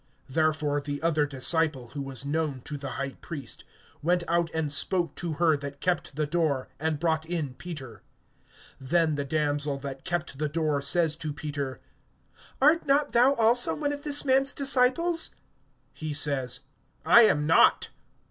Therefore 0.27 0.81
the 0.81 0.99
other 1.03 1.27
disciple, 1.27 1.89
who 1.89 2.01
was 2.01 2.25
known 2.25 2.61
to 2.61 2.75
the 2.75 2.93
high 2.93 3.11
priest, 3.21 3.63
went 4.01 4.23
out 4.27 4.49
and 4.51 4.71
spoke 4.71 5.13
to 5.17 5.33
her 5.33 5.55
that 5.55 5.79
kept 5.79 6.15
the 6.15 6.25
door, 6.25 6.69
and 6.79 6.99
brought 6.99 7.23
in 7.23 7.53
Peter. 7.53 8.01
(17)Then 8.81 9.15
the 9.15 9.25
damsel 9.25 9.77
that 9.77 10.03
kept 10.03 10.39
the 10.39 10.49
door 10.49 10.81
says 10.81 11.15
to 11.17 11.31
Peter: 11.31 11.81
Art 12.59 12.87
not 12.87 13.11
thou 13.11 13.35
also 13.35 13.75
one 13.75 13.93
of 13.93 14.01
this 14.01 14.25
man's 14.25 14.53
disciples? 14.53 15.35
He 15.93 16.15
says: 16.15 16.61
I 17.05 17.21
am 17.27 17.45
not. 17.45 17.91